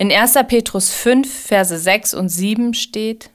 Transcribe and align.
In 0.00 0.10
1. 0.10 0.32
Petrus 0.48 0.94
5, 0.94 1.30
Verse 1.30 1.78
6 1.78 2.14
und 2.14 2.30
7 2.30 2.72
steht, 2.72 3.28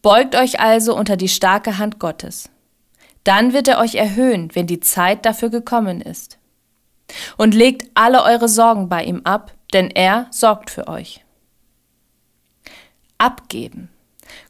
Beugt 0.00 0.36
euch 0.36 0.60
also 0.60 0.96
unter 0.96 1.16
die 1.16 1.28
starke 1.28 1.76
Hand 1.76 1.98
Gottes. 1.98 2.50
Dann 3.24 3.52
wird 3.52 3.66
er 3.66 3.80
euch 3.80 3.96
erhöhen, 3.96 4.54
wenn 4.54 4.68
die 4.68 4.78
Zeit 4.78 5.26
dafür 5.26 5.50
gekommen 5.50 6.02
ist. 6.02 6.38
Und 7.36 7.52
legt 7.52 7.90
alle 7.94 8.22
eure 8.22 8.48
Sorgen 8.48 8.88
bei 8.88 9.02
ihm 9.02 9.22
ab, 9.24 9.52
denn 9.72 9.90
er 9.90 10.28
sorgt 10.30 10.70
für 10.70 10.86
euch. 10.86 11.24
Abgeben. 13.18 13.88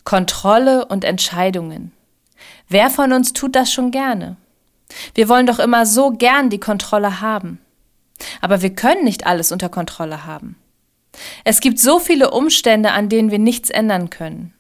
Kontrolle 0.05 0.85
und 0.85 1.05
Entscheidungen. 1.05 1.93
Wer 2.69 2.91
von 2.91 3.15
uns 3.15 3.33
tut 3.33 3.57
das 3.57 3.73
schon 3.73 3.91
gerne? 3.91 4.37
Wir 5.15 5.31
wollen 5.31 5.47
doch 5.47 5.61
immer 5.61 5.87
so 5.87 6.11
gern 6.11 6.51
die 6.51 6.61
Kontrolle 6.61 7.23
haben. 7.23 7.59
Aber 8.43 8.61
wir 8.61 8.75
können 8.75 9.05
nicht 9.05 9.25
alles 9.25 9.51
unter 9.51 9.71
Kontrolle 9.71 10.27
haben. 10.27 10.60
Es 11.45 11.61
gibt 11.61 11.79
so 11.79 11.99
viele 11.99 12.31
Umstände, 12.31 12.93
an 12.93 13.09
denen 13.09 13.31
wir 13.31 13.39
nichts 13.39 13.71
ändern 13.71 14.11
können. 14.11 14.55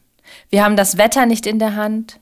Wir 0.49 0.65
haben 0.65 0.77
das 0.77 0.97
Wetter 0.97 1.27
nicht 1.27 1.47
in 1.47 1.59
der 1.59 1.77
Hand 1.77 2.21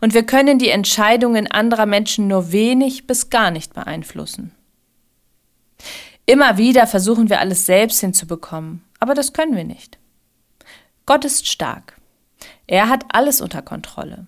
und 0.00 0.14
wir 0.14 0.24
können 0.24 0.58
die 0.58 0.70
Entscheidungen 0.70 1.46
anderer 1.46 1.86
Menschen 1.86 2.28
nur 2.28 2.52
wenig 2.52 3.06
bis 3.06 3.30
gar 3.30 3.50
nicht 3.50 3.74
beeinflussen. 3.74 4.52
Immer 6.26 6.58
wieder 6.58 6.86
versuchen 6.86 7.30
wir 7.30 7.40
alles 7.40 7.66
selbst 7.66 8.00
hinzubekommen, 8.00 8.84
aber 8.98 9.14
das 9.14 9.32
können 9.32 9.56
wir 9.56 9.64
nicht. 9.64 9.98
Gott 11.06 11.24
ist 11.24 11.46
stark. 11.46 11.96
Er 12.66 12.88
hat 12.88 13.06
alles 13.08 13.40
unter 13.40 13.62
Kontrolle. 13.62 14.26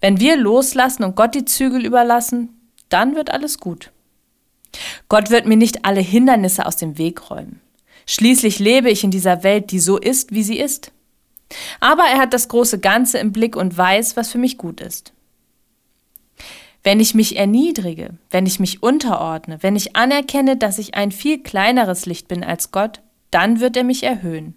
Wenn 0.00 0.20
wir 0.20 0.36
loslassen 0.36 1.04
und 1.04 1.16
Gott 1.16 1.34
die 1.34 1.44
Zügel 1.44 1.84
überlassen, 1.84 2.70
dann 2.88 3.14
wird 3.14 3.30
alles 3.30 3.58
gut. 3.58 3.92
Gott 5.08 5.30
wird 5.30 5.46
mir 5.46 5.56
nicht 5.56 5.84
alle 5.84 6.00
Hindernisse 6.00 6.66
aus 6.66 6.76
dem 6.76 6.98
Weg 6.98 7.30
räumen. 7.30 7.60
Schließlich 8.10 8.58
lebe 8.58 8.88
ich 8.90 9.04
in 9.04 9.10
dieser 9.10 9.42
Welt, 9.42 9.70
die 9.70 9.78
so 9.78 9.98
ist, 9.98 10.32
wie 10.32 10.42
sie 10.42 10.58
ist. 10.58 10.92
Aber 11.78 12.04
er 12.04 12.16
hat 12.16 12.32
das 12.32 12.48
große 12.48 12.78
Ganze 12.78 13.18
im 13.18 13.32
Blick 13.32 13.54
und 13.54 13.76
weiß, 13.76 14.16
was 14.16 14.30
für 14.30 14.38
mich 14.38 14.56
gut 14.56 14.80
ist. 14.80 15.12
Wenn 16.82 17.00
ich 17.00 17.14
mich 17.14 17.36
erniedrige, 17.36 18.16
wenn 18.30 18.46
ich 18.46 18.60
mich 18.60 18.82
unterordne, 18.82 19.58
wenn 19.60 19.76
ich 19.76 19.94
anerkenne, 19.94 20.56
dass 20.56 20.78
ich 20.78 20.94
ein 20.94 21.12
viel 21.12 21.42
kleineres 21.42 22.06
Licht 22.06 22.28
bin 22.28 22.42
als 22.42 22.70
Gott, 22.70 23.02
dann 23.30 23.60
wird 23.60 23.76
er 23.76 23.84
mich 23.84 24.02
erhöhen. 24.04 24.54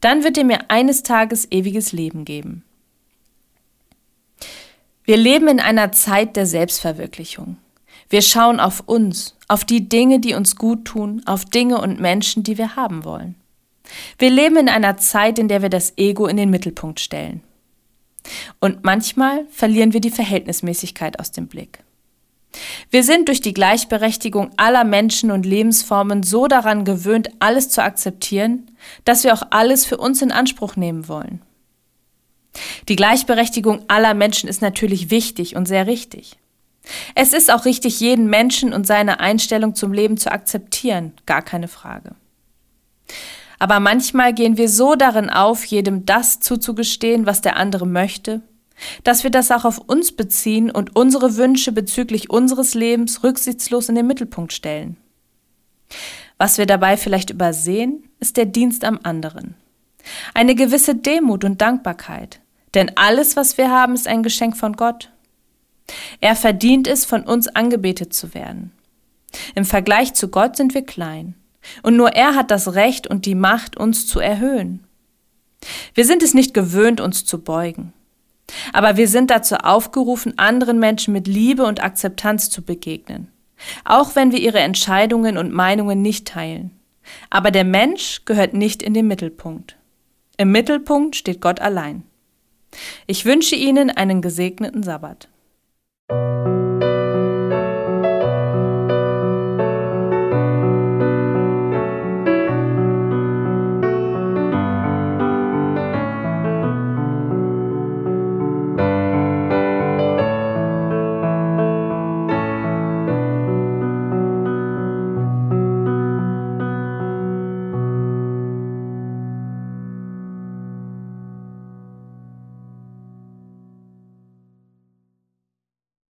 Dann 0.00 0.22
wird 0.22 0.38
er 0.38 0.44
mir 0.44 0.70
eines 0.70 1.02
Tages 1.02 1.50
ewiges 1.50 1.90
Leben 1.90 2.24
geben. 2.24 2.62
Wir 5.02 5.16
leben 5.16 5.48
in 5.48 5.58
einer 5.58 5.90
Zeit 5.90 6.36
der 6.36 6.46
Selbstverwirklichung. 6.46 7.56
Wir 8.08 8.22
schauen 8.22 8.60
auf 8.60 8.80
uns, 8.80 9.36
auf 9.48 9.64
die 9.64 9.88
Dinge, 9.88 10.20
die 10.20 10.34
uns 10.34 10.56
gut 10.56 10.84
tun, 10.84 11.22
auf 11.26 11.44
Dinge 11.44 11.80
und 11.80 12.00
Menschen, 12.00 12.42
die 12.42 12.58
wir 12.58 12.76
haben 12.76 13.04
wollen. 13.04 13.36
Wir 14.18 14.30
leben 14.30 14.56
in 14.56 14.68
einer 14.68 14.96
Zeit, 14.96 15.38
in 15.38 15.48
der 15.48 15.62
wir 15.62 15.68
das 15.68 15.96
Ego 15.96 16.26
in 16.26 16.36
den 16.36 16.50
Mittelpunkt 16.50 17.00
stellen. 17.00 17.42
Und 18.60 18.84
manchmal 18.84 19.46
verlieren 19.50 19.92
wir 19.92 20.00
die 20.00 20.10
Verhältnismäßigkeit 20.10 21.18
aus 21.18 21.32
dem 21.32 21.48
Blick. 21.48 21.80
Wir 22.90 23.02
sind 23.02 23.28
durch 23.28 23.40
die 23.40 23.54
Gleichberechtigung 23.54 24.50
aller 24.56 24.84
Menschen 24.84 25.30
und 25.30 25.46
Lebensformen 25.46 26.22
so 26.22 26.46
daran 26.46 26.84
gewöhnt, 26.84 27.30
alles 27.38 27.70
zu 27.70 27.82
akzeptieren, 27.82 28.70
dass 29.04 29.24
wir 29.24 29.32
auch 29.32 29.42
alles 29.50 29.86
für 29.86 29.96
uns 29.96 30.20
in 30.22 30.30
Anspruch 30.30 30.76
nehmen 30.76 31.08
wollen. 31.08 31.40
Die 32.88 32.96
Gleichberechtigung 32.96 33.84
aller 33.88 34.12
Menschen 34.12 34.48
ist 34.48 34.60
natürlich 34.60 35.10
wichtig 35.10 35.56
und 35.56 35.66
sehr 35.66 35.86
richtig. 35.86 36.36
Es 37.14 37.32
ist 37.32 37.50
auch 37.50 37.64
richtig, 37.64 38.00
jeden 38.00 38.28
Menschen 38.28 38.72
und 38.72 38.86
seine 38.86 39.20
Einstellung 39.20 39.74
zum 39.74 39.92
Leben 39.92 40.16
zu 40.16 40.32
akzeptieren, 40.32 41.12
gar 41.26 41.42
keine 41.42 41.68
Frage. 41.68 42.14
Aber 43.58 43.78
manchmal 43.78 44.34
gehen 44.34 44.56
wir 44.56 44.68
so 44.68 44.96
darin 44.96 45.30
auf, 45.30 45.64
jedem 45.64 46.04
das 46.04 46.40
zuzugestehen, 46.40 47.26
was 47.26 47.42
der 47.42 47.56
andere 47.56 47.86
möchte, 47.86 48.42
dass 49.04 49.22
wir 49.22 49.30
das 49.30 49.52
auch 49.52 49.64
auf 49.64 49.78
uns 49.78 50.10
beziehen 50.10 50.70
und 50.70 50.96
unsere 50.96 51.36
Wünsche 51.36 51.70
bezüglich 51.70 52.30
unseres 52.30 52.74
Lebens 52.74 53.22
rücksichtslos 53.22 53.88
in 53.88 53.94
den 53.94 54.08
Mittelpunkt 54.08 54.52
stellen. 54.52 54.96
Was 56.38 56.58
wir 56.58 56.66
dabei 56.66 56.96
vielleicht 56.96 57.30
übersehen, 57.30 58.08
ist 58.18 58.36
der 58.36 58.46
Dienst 58.46 58.84
am 58.84 58.98
anderen. 59.04 59.54
Eine 60.34 60.56
gewisse 60.56 60.96
Demut 60.96 61.44
und 61.44 61.60
Dankbarkeit, 61.60 62.40
denn 62.74 62.90
alles, 62.96 63.36
was 63.36 63.58
wir 63.58 63.70
haben, 63.70 63.94
ist 63.94 64.08
ein 64.08 64.24
Geschenk 64.24 64.56
von 64.56 64.72
Gott 64.72 65.12
er 66.20 66.36
verdient 66.36 66.86
es, 66.86 67.04
von 67.04 67.24
uns 67.24 67.48
angebetet 67.48 68.14
zu 68.14 68.34
werden. 68.34 68.72
Im 69.54 69.64
Vergleich 69.64 70.14
zu 70.14 70.28
Gott 70.28 70.56
sind 70.56 70.74
wir 70.74 70.84
klein. 70.84 71.34
Und 71.82 71.96
nur 71.96 72.10
er 72.10 72.34
hat 72.34 72.50
das 72.50 72.74
Recht 72.74 73.06
und 73.06 73.24
die 73.26 73.34
Macht, 73.34 73.76
uns 73.76 74.06
zu 74.06 74.20
erhöhen. 74.20 74.84
Wir 75.94 76.04
sind 76.04 76.22
es 76.22 76.34
nicht 76.34 76.54
gewöhnt, 76.54 77.00
uns 77.00 77.24
zu 77.24 77.40
beugen. 77.40 77.92
Aber 78.72 78.96
wir 78.96 79.08
sind 79.08 79.30
dazu 79.30 79.56
aufgerufen, 79.56 80.38
anderen 80.38 80.78
Menschen 80.78 81.12
mit 81.12 81.28
Liebe 81.28 81.64
und 81.64 81.82
Akzeptanz 81.82 82.50
zu 82.50 82.62
begegnen. 82.62 83.28
Auch 83.84 84.16
wenn 84.16 84.32
wir 84.32 84.40
ihre 84.40 84.58
Entscheidungen 84.58 85.38
und 85.38 85.52
Meinungen 85.52 86.02
nicht 86.02 86.26
teilen. 86.26 86.72
Aber 87.30 87.50
der 87.50 87.64
Mensch 87.64 88.24
gehört 88.24 88.54
nicht 88.54 88.82
in 88.82 88.94
den 88.94 89.06
Mittelpunkt. 89.06 89.76
Im 90.36 90.50
Mittelpunkt 90.50 91.14
steht 91.14 91.40
Gott 91.40 91.60
allein. 91.60 92.02
Ich 93.06 93.24
wünsche 93.24 93.54
Ihnen 93.54 93.90
einen 93.90 94.22
gesegneten 94.22 94.82
Sabbat. 94.82 95.28